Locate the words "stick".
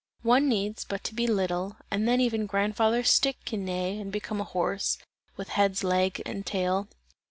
3.11-3.37